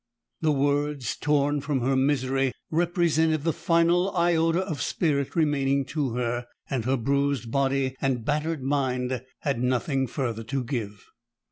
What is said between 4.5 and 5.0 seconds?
of